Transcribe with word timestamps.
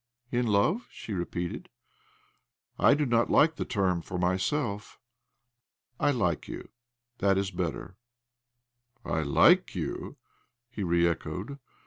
"In 0.31 0.47
love?" 0.47 0.87
she 0.89 1.13
repeated. 1.13 1.69
"I 2.79 2.95
do 2.95 3.05
not 3.05 3.29
like 3.29 3.57
the 3.57 3.65
term 3.65 4.01
for 4.01 4.17
myself. 4.17 4.99
I 5.99 6.09
like 6.09 6.47
you: 6.47 6.69
that 7.19 7.37
is 7.37 7.51
better." 7.51 7.97
"'I 9.05 9.21
like 9.21 9.75
you 9.75 10.17
'?"he 10.71 10.81
re 10.81 11.07
echoed. 11.07 11.59